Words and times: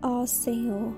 Ó 0.00 0.24
Senhor, 0.26 0.94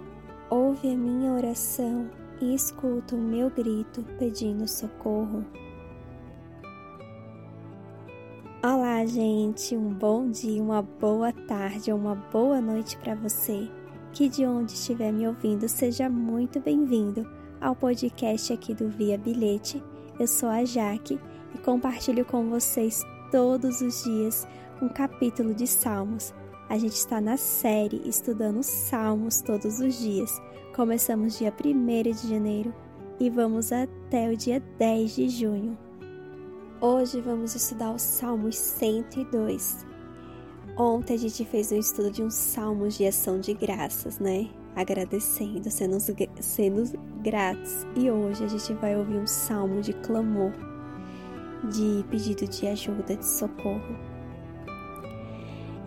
ouve 0.51 0.93
a 0.93 0.97
minha 0.97 1.33
oração 1.33 2.11
e 2.39 2.55
escuta 2.55 3.17
o 3.17 3.19
meu 3.19 3.49
grito 3.49 4.05
pedindo 4.19 4.69
socorro. 4.69 5.43
Olá, 8.63 9.07
gente, 9.07 9.75
um 9.75 9.89
bom 9.89 10.29
dia, 10.29 10.63
uma 10.63 10.83
boa 10.83 11.33
tarde 11.33 11.91
uma 11.91 12.15
boa 12.15 12.61
noite 12.61 12.99
para 12.99 13.15
você. 13.15 13.71
Que 14.13 14.29
de 14.29 14.45
onde 14.45 14.73
estiver 14.73 15.11
me 15.11 15.27
ouvindo, 15.27 15.67
seja 15.67 16.11
muito 16.11 16.61
bem-vindo 16.61 17.27
ao 17.59 17.75
podcast 17.75 18.53
aqui 18.53 18.75
do 18.75 18.91
Via 18.91 19.17
Bilhete. 19.17 19.83
Eu 20.19 20.27
sou 20.27 20.51
a 20.51 20.63
Jaque 20.67 21.19
e 21.55 21.59
compartilho 21.59 22.27
com 22.27 22.51
vocês 22.51 23.03
todos 23.31 23.81
os 23.81 24.05
dias 24.05 24.47
um 24.83 24.91
capítulo 24.91 25.55
de 25.55 25.67
Salmos 25.67 26.35
a 26.71 26.79
gente 26.79 26.95
está 26.95 27.21
na 27.21 27.37
série 27.37 28.01
estudando 28.05 28.63
Salmos 28.63 29.41
todos 29.41 29.81
os 29.81 29.99
dias. 29.99 30.41
Começamos 30.73 31.37
dia 31.37 31.53
1 31.53 32.13
de 32.13 32.29
janeiro 32.29 32.73
e 33.19 33.29
vamos 33.29 33.73
até 33.73 34.31
o 34.31 34.37
dia 34.37 34.63
10 34.79 35.17
de 35.17 35.29
junho. 35.29 35.77
Hoje 36.81 37.21
vamos 37.21 37.57
estudar 37.57 37.91
o 37.91 37.99
Salmos 37.99 38.57
102. 38.57 39.85
Ontem 40.77 41.15
a 41.15 41.19
gente 41.19 41.45
fez 41.45 41.73
um 41.73 41.77
estudo 41.77 42.09
de 42.09 42.23
um 42.23 42.31
Salmos 42.31 42.97
de 42.97 43.05
ação 43.05 43.41
de 43.41 43.53
graças, 43.53 44.21
né? 44.21 44.49
Agradecendo, 44.77 45.69
sendo, 45.73 45.99
sendo 46.41 46.85
gratos. 47.21 47.85
E 47.97 48.09
hoje 48.09 48.45
a 48.45 48.49
gente 48.49 48.73
vai 48.75 48.97
ouvir 48.97 49.17
um 49.17 49.27
salmo 49.27 49.81
de 49.81 49.93
clamor, 49.93 50.53
de 51.69 52.05
pedido 52.09 52.47
de 52.47 52.69
ajuda, 52.69 53.17
de 53.17 53.27
socorro. 53.27 54.10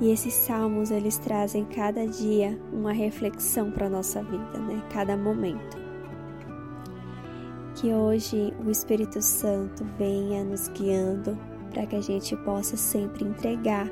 E 0.01 0.11
esses 0.11 0.33
salmos 0.33 0.91
eles 0.91 1.17
trazem 1.17 1.65
cada 1.65 2.05
dia 2.05 2.59
uma 2.71 2.91
reflexão 2.91 3.71
para 3.71 3.89
nossa 3.89 4.23
vida, 4.23 4.59
né? 4.59 4.81
Cada 4.91 5.15
momento. 5.15 5.77
Que 7.75 7.93
hoje 7.93 8.53
o 8.65 8.69
Espírito 8.69 9.21
Santo 9.21 9.85
venha 9.97 10.43
nos 10.43 10.67
guiando 10.69 11.37
para 11.71 11.85
que 11.85 11.95
a 11.95 12.01
gente 12.01 12.35
possa 12.37 12.77
sempre 12.77 13.23
entregar 13.23 13.89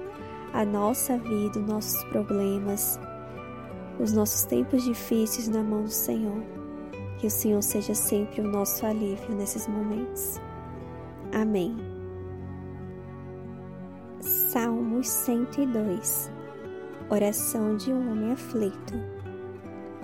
a 0.54 0.66
nossa 0.66 1.18
vida, 1.18 1.60
os 1.60 1.68
nossos 1.68 2.04
problemas, 2.06 3.00
os 4.00 4.12
nossos 4.12 4.44
tempos 4.44 4.84
difíceis 4.84 5.48
na 5.48 5.64
mão 5.64 5.84
do 5.84 5.92
Senhor. 5.92 6.44
Que 7.20 7.28
o 7.28 7.32
Senhor 7.32 7.62
seja 7.62 7.94
sempre 7.94 8.42
o 8.42 8.48
nosso 8.48 8.86
alívio 8.86 9.36
nesses 9.36 9.68
momentos. 9.68 10.40
Amém. 11.32 11.91
Salmos 14.52 15.08
102 15.08 16.30
Oração 17.10 17.78
de 17.78 17.94
um 17.94 18.12
homem 18.12 18.34
aflito. 18.34 18.94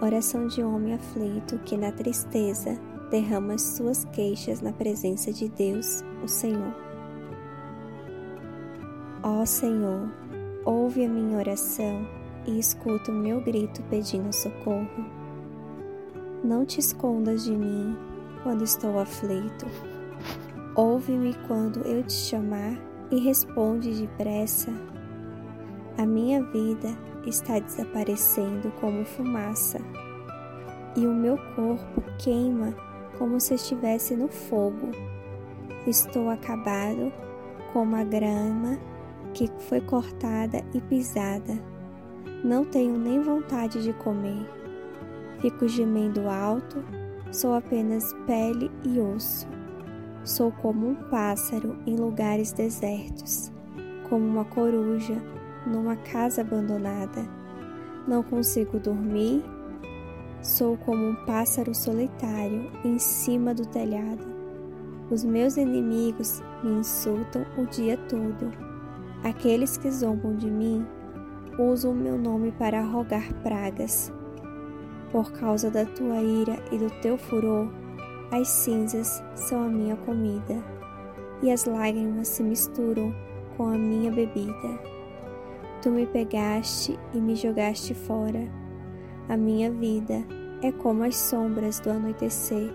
Oração 0.01 0.47
de 0.47 0.63
um 0.63 0.73
homem 0.73 0.93
aflito 0.93 1.59
que 1.65 1.75
na 1.75 1.91
tristeza 1.91 2.79
derrama 3.11 3.55
as 3.55 3.61
suas 3.61 4.05
queixas 4.05 4.61
na 4.61 4.71
presença 4.71 5.33
de 5.33 5.49
Deus, 5.49 6.01
o 6.23 6.29
Senhor. 6.29 6.73
Ó 9.21 9.45
Senhor, 9.45 10.09
ouve 10.63 11.03
a 11.03 11.09
minha 11.09 11.37
oração 11.37 12.07
e 12.45 12.57
escuta 12.57 13.11
o 13.11 13.15
meu 13.15 13.41
grito 13.41 13.83
pedindo 13.89 14.33
socorro. 14.33 15.05
Não 16.41 16.65
te 16.65 16.79
escondas 16.79 17.43
de 17.43 17.51
mim 17.51 17.97
quando 18.43 18.63
estou 18.63 18.97
aflito. 18.97 19.65
Ouve-me 20.73 21.35
quando 21.49 21.81
eu 21.81 22.01
te 22.01 22.13
chamar 22.13 22.86
e 23.11 23.19
responde 23.19 24.01
depressa: 24.01 24.71
A 25.97 26.05
minha 26.05 26.43
vida 26.43 26.89
está 27.25 27.59
desaparecendo 27.59 28.71
como 28.79 29.05
fumaça, 29.05 29.79
e 30.95 31.05
o 31.05 31.13
meu 31.13 31.37
corpo 31.55 32.01
queima 32.17 32.73
como 33.17 33.39
se 33.39 33.55
estivesse 33.55 34.15
no 34.15 34.27
fogo. 34.27 34.91
Estou 35.85 36.29
acabado 36.29 37.11
como 37.73 37.95
a 37.95 38.03
grama 38.03 38.77
que 39.33 39.49
foi 39.59 39.81
cortada 39.81 40.63
e 40.73 40.81
pisada. 40.81 41.57
Não 42.43 42.65
tenho 42.65 42.97
nem 42.97 43.21
vontade 43.21 43.83
de 43.83 43.93
comer. 43.93 44.49
Fico 45.39 45.67
gemendo 45.67 46.27
alto, 46.27 46.83
sou 47.31 47.53
apenas 47.53 48.13
pele 48.25 48.71
e 48.83 48.99
osso. 48.99 49.47
Sou 50.27 50.51
como 50.51 50.89
um 50.89 50.95
pássaro 51.09 51.77
em 51.87 51.95
lugares 51.95 52.51
desertos, 52.51 53.49
como 54.09 54.25
uma 54.25 54.43
coruja 54.43 55.15
numa 55.65 55.95
casa 55.95 56.41
abandonada. 56.41 57.25
Não 58.05 58.21
consigo 58.21 58.77
dormir. 58.77 59.41
Sou 60.41 60.75
como 60.79 61.01
um 61.01 61.15
pássaro 61.25 61.73
solitário 61.73 62.69
em 62.83 62.99
cima 62.99 63.53
do 63.53 63.65
telhado. 63.67 64.27
Os 65.09 65.23
meus 65.23 65.55
inimigos 65.55 66.43
me 66.61 66.71
insultam 66.71 67.45
o 67.57 67.65
dia 67.65 67.95
todo. 68.09 68.51
Aqueles 69.23 69.77
que 69.77 69.89
zombam 69.89 70.35
de 70.35 70.51
mim 70.51 70.85
usam 71.57 71.93
meu 71.93 72.17
nome 72.17 72.51
para 72.51 72.81
rogar 72.81 73.33
pragas. 73.43 74.11
Por 75.09 75.31
causa 75.31 75.71
da 75.71 75.85
tua 75.85 76.21
ira 76.21 76.61
e 76.69 76.77
do 76.77 76.89
teu 76.99 77.17
furor, 77.17 77.71
as 78.31 78.47
cinzas 78.47 79.23
são 79.35 79.63
a 79.63 79.69
minha 79.69 79.95
comida, 79.95 80.61
e 81.41 81.51
as 81.51 81.65
lágrimas 81.65 82.27
se 82.27 82.43
misturam 82.43 83.13
com 83.55 83.67
a 83.67 83.77
minha 83.77 84.11
bebida. 84.11 84.79
Tu 85.81 85.89
me 85.89 86.05
pegaste 86.05 86.99
e 87.13 87.17
me 87.19 87.35
jogaste 87.35 87.93
fora. 87.93 88.47
A 89.29 89.37
minha 89.37 89.71
vida 89.71 90.25
é 90.61 90.71
como 90.71 91.03
as 91.03 91.15
sombras 91.15 91.79
do 91.79 91.91
anoitecer. 91.91 92.73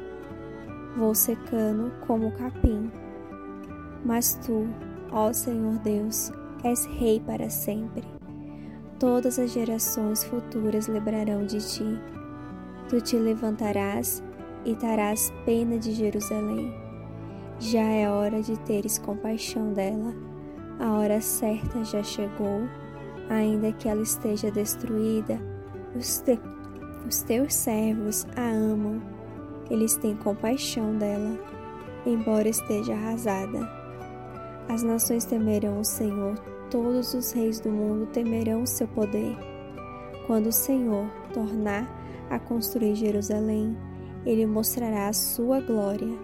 Vou 0.96 1.14
secando 1.14 1.92
como 2.06 2.28
o 2.28 2.32
capim. 2.32 2.90
Mas 4.04 4.38
tu, 4.44 4.66
ó 5.10 5.32
Senhor 5.32 5.78
Deus, 5.78 6.32
és 6.64 6.86
rei 6.86 7.20
para 7.20 7.50
sempre. 7.50 8.04
Todas 8.98 9.38
as 9.38 9.52
gerações 9.52 10.22
futuras 10.24 10.86
lembrarão 10.86 11.44
de 11.44 11.58
ti. 11.58 12.00
Tu 12.88 13.00
te 13.00 13.16
levantarás 13.16 14.22
e 14.64 14.74
darás 14.74 15.32
pena 15.44 15.78
de 15.78 15.92
Jerusalém. 15.92 16.72
Já 17.58 17.82
é 17.82 18.10
hora 18.10 18.42
de 18.42 18.58
teres 18.60 18.98
compaixão 18.98 19.72
dela. 19.72 20.14
A 20.80 20.92
hora 20.92 21.20
certa 21.20 21.84
já 21.84 22.02
chegou, 22.02 22.62
ainda 23.28 23.72
que 23.72 23.88
ela 23.88 24.02
esteja 24.02 24.50
destruída. 24.50 25.40
Os, 25.94 26.20
te, 26.20 26.38
os 27.06 27.22
teus 27.22 27.54
servos 27.54 28.26
a 28.36 28.50
amam, 28.50 29.00
eles 29.70 29.96
têm 29.96 30.16
compaixão 30.16 30.96
dela, 30.96 31.38
embora 32.04 32.48
esteja 32.48 32.94
arrasada. 32.94 33.70
As 34.68 34.82
nações 34.82 35.24
temerão 35.24 35.80
o 35.80 35.84
Senhor, 35.84 36.38
todos 36.70 37.14
os 37.14 37.32
reis 37.32 37.60
do 37.60 37.70
mundo 37.70 38.06
temerão 38.06 38.62
o 38.62 38.66
seu 38.66 38.88
poder. 38.88 39.36
Quando 40.26 40.46
o 40.46 40.52
Senhor 40.52 41.06
tornar 41.32 41.86
a 42.30 42.38
construir 42.38 42.94
Jerusalém, 42.94 43.76
ele 44.24 44.46
mostrará 44.46 45.08
a 45.08 45.12
sua 45.12 45.60
glória. 45.60 46.16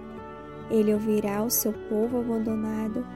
Ele 0.70 0.92
ouvirá 0.92 1.42
o 1.42 1.50
seu 1.50 1.72
povo 1.72 2.20
abandonado 2.20 3.06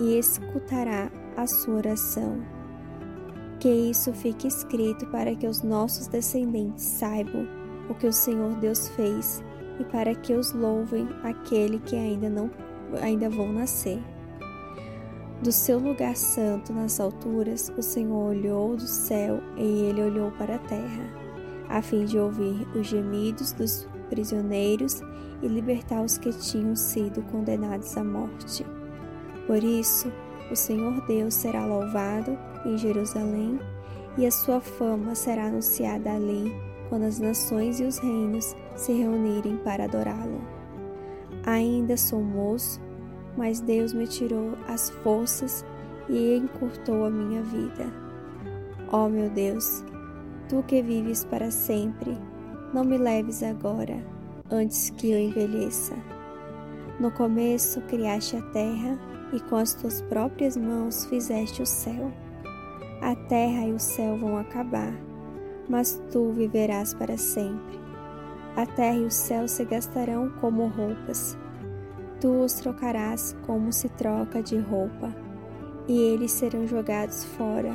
e 0.00 0.18
escutará 0.18 1.10
a 1.36 1.46
sua 1.46 1.76
oração. 1.76 2.40
Que 3.58 3.68
isso 3.68 4.12
fique 4.12 4.46
escrito 4.46 5.06
para 5.06 5.34
que 5.34 5.46
os 5.46 5.62
nossos 5.62 6.06
descendentes 6.06 6.84
saibam 6.84 7.46
o 7.88 7.94
que 7.94 8.06
o 8.06 8.12
Senhor 8.12 8.54
Deus 8.56 8.88
fez 8.90 9.42
e 9.80 9.84
para 9.84 10.14
que 10.14 10.34
os 10.34 10.52
louvem 10.52 11.08
aquele 11.22 11.78
que 11.80 11.96
ainda 11.96 12.28
não 12.28 12.50
ainda 13.00 13.28
vão 13.28 13.52
nascer. 13.52 14.00
Do 15.42 15.52
seu 15.52 15.78
lugar 15.78 16.16
santo 16.16 16.72
nas 16.72 16.98
alturas, 16.98 17.72
o 17.76 17.82
Senhor 17.82 18.30
olhou 18.30 18.76
do 18.76 18.86
céu 18.86 19.40
e 19.56 19.62
ele 19.62 20.02
olhou 20.02 20.32
para 20.32 20.56
a 20.56 20.58
terra, 20.58 21.04
a 21.68 21.80
fim 21.80 22.04
de 22.04 22.18
ouvir 22.18 22.66
os 22.74 22.86
gemidos 22.86 23.52
dos 23.52 23.86
prisioneiros 24.08 25.00
e 25.42 25.48
libertar 25.48 26.02
os 26.02 26.18
que 26.18 26.32
tinham 26.32 26.74
sido 26.74 27.22
condenados 27.30 27.96
à 27.96 28.04
morte. 28.04 28.64
Por 29.46 29.62
isso, 29.62 30.12
o 30.50 30.56
Senhor 30.56 31.06
Deus 31.06 31.34
será 31.34 31.64
louvado 31.64 32.36
em 32.64 32.76
Jerusalém 32.76 33.58
e 34.16 34.26
a 34.26 34.30
sua 34.30 34.60
fama 34.60 35.14
será 35.14 35.46
anunciada 35.46 36.12
ali 36.12 36.52
quando 36.88 37.04
as 37.04 37.18
nações 37.20 37.80
e 37.80 37.84
os 37.84 37.98
reinos 37.98 38.56
se 38.74 38.92
reunirem 38.92 39.56
para 39.58 39.84
adorá-lo. 39.84 40.40
Ainda 41.44 41.96
sou 41.96 42.20
moço, 42.20 42.80
mas 43.36 43.60
Deus 43.60 43.92
me 43.92 44.06
tirou 44.06 44.56
as 44.66 44.90
forças 44.90 45.64
e 46.08 46.36
encurtou 46.36 47.04
a 47.04 47.10
minha 47.10 47.42
vida. 47.42 47.86
Ó 48.90 49.06
oh, 49.06 49.08
meu 49.08 49.28
Deus, 49.28 49.84
tu 50.48 50.62
que 50.62 50.82
vives 50.82 51.24
para 51.24 51.50
sempre, 51.50 52.16
não 52.72 52.84
me 52.84 52.98
leves 52.98 53.42
agora, 53.42 54.02
antes 54.50 54.90
que 54.90 55.10
eu 55.10 55.18
envelheça. 55.18 55.96
No 57.00 57.10
começo 57.10 57.80
criaste 57.82 58.36
a 58.36 58.42
terra 58.42 58.98
e 59.32 59.40
com 59.40 59.56
as 59.56 59.74
tuas 59.74 60.02
próprias 60.02 60.56
mãos 60.56 61.06
fizeste 61.06 61.62
o 61.62 61.66
céu. 61.66 62.12
A 63.00 63.14
terra 63.14 63.66
e 63.66 63.72
o 63.72 63.78
céu 63.78 64.16
vão 64.18 64.36
acabar, 64.36 64.92
mas 65.68 66.02
tu 66.10 66.32
viverás 66.32 66.92
para 66.94 67.16
sempre. 67.16 67.78
A 68.56 68.66
terra 68.66 68.96
e 68.96 69.04
o 69.04 69.10
céu 69.10 69.46
se 69.46 69.64
gastarão 69.64 70.30
como 70.40 70.66
roupas. 70.66 71.38
Tu 72.20 72.28
os 72.28 72.54
trocarás 72.54 73.36
como 73.46 73.72
se 73.72 73.88
troca 73.90 74.42
de 74.42 74.58
roupa, 74.58 75.14
e 75.86 75.96
eles 75.96 76.32
serão 76.32 76.66
jogados 76.66 77.24
fora. 77.24 77.72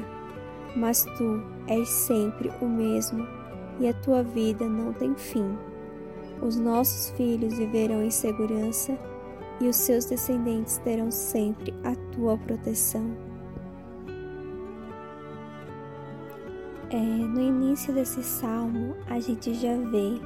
Mas 0.75 1.05
tu 1.17 1.41
és 1.67 1.87
sempre 1.87 2.51
o 2.61 2.65
mesmo, 2.67 3.25
e 3.79 3.87
a 3.87 3.93
tua 3.93 4.23
vida 4.23 4.67
não 4.67 4.93
tem 4.93 5.15
fim. 5.15 5.57
Os 6.41 6.57
nossos 6.57 7.09
filhos 7.11 7.57
viverão 7.57 8.03
em 8.03 8.11
segurança, 8.11 8.97
e 9.59 9.67
os 9.67 9.75
seus 9.75 10.05
descendentes 10.05 10.77
terão 10.79 11.11
sempre 11.11 11.73
a 11.83 11.95
tua 12.13 12.37
proteção. 12.37 13.15
É, 16.89 16.97
no 16.97 17.41
início 17.41 17.93
desse 17.93 18.21
salmo, 18.23 18.95
a 19.07 19.19
gente 19.19 19.53
já 19.53 19.75
vê 19.77 20.19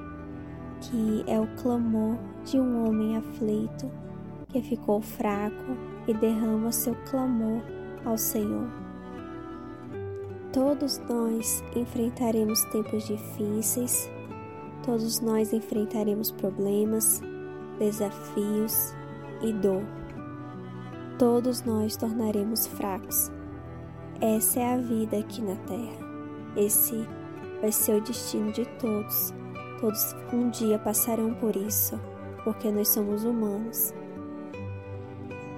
que 0.81 1.23
é 1.27 1.39
o 1.39 1.47
clamor 1.61 2.17
de 2.43 2.59
um 2.59 2.87
homem 2.87 3.15
aflito 3.17 3.89
que 4.49 4.61
ficou 4.61 5.01
fraco 5.01 5.77
e 6.07 6.13
derrama 6.13 6.71
seu 6.71 6.95
clamor 7.09 7.61
ao 8.05 8.17
Senhor. 8.17 8.86
Todos 10.57 10.97
nós 11.07 11.63
enfrentaremos 11.75 12.63
tempos 12.71 13.05
difíceis, 13.05 14.09
todos 14.83 15.19
nós 15.19 15.53
enfrentaremos 15.53 16.31
problemas, 16.31 17.21
desafios 17.77 18.91
e 19.43 19.53
dor. 19.53 19.83
Todos 21.19 21.61
nós 21.61 21.95
tornaremos 21.95 22.65
fracos. 22.65 23.31
Essa 24.19 24.61
é 24.61 24.73
a 24.73 24.77
vida 24.77 25.19
aqui 25.19 25.43
na 25.43 25.55
Terra. 25.57 26.07
Esse 26.55 27.07
vai 27.61 27.71
ser 27.71 28.01
o 28.01 28.03
destino 28.03 28.51
de 28.51 28.65
todos. 28.79 29.31
Todos 29.79 30.15
um 30.33 30.49
dia 30.49 30.79
passarão 30.79 31.35
por 31.35 31.55
isso, 31.55 31.99
porque 32.43 32.71
nós 32.71 32.89
somos 32.89 33.23
humanos. 33.23 33.93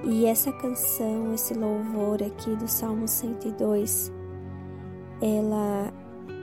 E 0.03 0.25
essa 0.25 0.51
canção, 0.51 1.33
esse 1.33 1.53
louvor 1.53 2.21
aqui 2.21 2.53
do 2.57 2.67
Salmo 2.67 3.07
102, 3.07 4.18
ela 5.21 5.91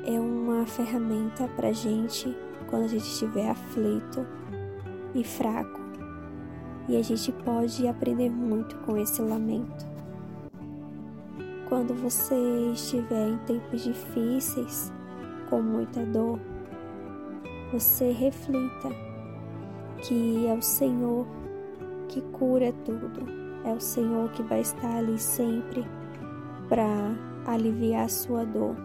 é 0.06 0.20
uma 0.20 0.66
ferramenta 0.66 1.48
para 1.56 1.72
gente 1.72 2.36
quando 2.68 2.84
a 2.84 2.88
gente 2.88 3.04
estiver 3.04 3.50
aflito 3.50 4.26
e 5.14 5.24
fraco. 5.24 5.80
E 6.88 6.96
a 6.96 7.02
gente 7.02 7.32
pode 7.32 7.88
aprender 7.88 8.30
muito 8.30 8.76
com 8.78 8.96
esse 8.96 9.20
lamento. 9.20 9.86
Quando 11.68 11.94
você 11.94 12.34
estiver 12.72 13.28
em 13.28 13.38
tempos 13.38 13.82
difíceis, 13.82 14.92
com 15.50 15.60
muita 15.60 16.04
dor, 16.06 16.38
você 17.72 18.12
reflita 18.12 18.88
que 20.02 20.46
é 20.46 20.54
o 20.54 20.62
Senhor 20.62 21.26
que 22.08 22.20
cura 22.20 22.72
tudo, 22.84 23.26
é 23.64 23.72
o 23.72 23.80
Senhor 23.80 24.30
que 24.30 24.42
vai 24.44 24.60
estar 24.60 24.96
ali 24.96 25.18
sempre 25.18 25.84
para 26.68 27.16
aliviar 27.54 28.08
sua 28.08 28.44
dor. 28.44 28.76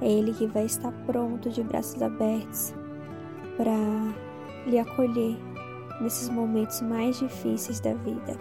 É 0.00 0.10
Ele 0.10 0.32
que 0.32 0.46
vai 0.46 0.64
estar 0.64 0.92
pronto 1.06 1.50
de 1.50 1.62
braços 1.62 2.00
abertos 2.02 2.74
para 3.56 3.76
lhe 4.66 4.78
acolher 4.78 5.36
nesses 6.00 6.28
momentos 6.28 6.80
mais 6.80 7.18
difíceis 7.18 7.80
da 7.80 7.94
vida. 7.94 8.36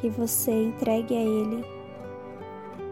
Que 0.00 0.08
você 0.08 0.50
entregue 0.50 1.14
a 1.14 1.20
Ele 1.20 1.64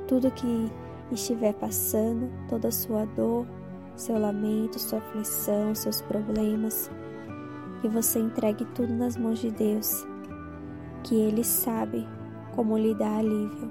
tudo 0.07 0.31
que 0.31 0.71
estiver 1.13 1.55
passando, 1.55 2.31
toda 2.49 2.69
a 2.69 2.73
sua 2.73 3.05
dor, 3.05 3.47
seu 3.97 4.19
lamento, 4.19 4.79
sua 4.79 4.99
aflição, 4.99 5.75
seus 5.75 6.01
problemas, 6.03 6.91
que 7.81 7.89
você 7.89 8.19
entregue 8.19 8.65
tudo 8.75 8.93
nas 8.93 9.17
mãos 9.17 9.39
de 9.39 9.51
Deus, 9.51 10.07
que 11.03 11.15
Ele 11.15 11.45
sabe 11.45 12.09
como 12.55 12.77
lhe 12.77 12.95
dar 12.95 13.19
alívio. 13.19 13.71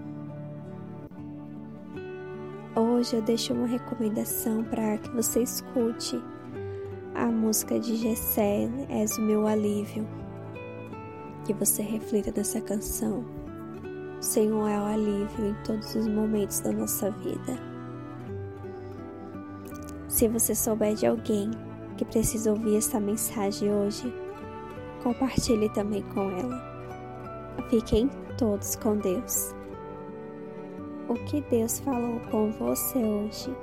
Hoje 2.75 3.15
eu 3.15 3.21
deixo 3.21 3.53
uma 3.53 3.67
recomendação 3.67 4.63
para 4.63 4.97
que 4.97 5.09
você 5.09 5.43
escute 5.43 6.21
a 7.15 7.25
música 7.25 7.79
de 7.79 7.95
Gessé, 7.95 8.69
És 8.89 9.17
o 9.17 9.21
meu 9.21 9.45
alívio 9.47 10.07
que 11.45 11.53
você 11.53 11.81
reflita 11.81 12.31
nessa 12.35 12.61
canção. 12.61 13.25
O 14.19 14.23
Senhor 14.23 14.67
é 14.67 14.79
o 14.79 14.85
alívio 14.85 15.47
em 15.47 15.53
todos 15.63 15.95
os 15.95 16.07
momentos 16.07 16.59
da 16.59 16.71
nossa 16.71 17.09
vida. 17.09 17.57
Se 20.07 20.27
você 20.27 20.53
souber 20.53 20.93
de 20.93 21.07
alguém 21.07 21.49
que 21.97 22.05
precisa 22.05 22.51
ouvir 22.51 22.77
esta 22.77 22.99
mensagem 22.99 23.73
hoje, 23.73 24.13
compartilhe 25.01 25.69
também 25.69 26.03
com 26.13 26.29
ela. 26.29 26.61
Fiquem 27.69 28.09
todos 28.39 28.77
com 28.77 28.95
Deus. 28.95 29.53
O 31.09 31.13
que 31.25 31.41
Deus 31.41 31.79
falou 31.81 32.21
com 32.31 32.49
você 32.53 32.97
hoje? 32.97 33.53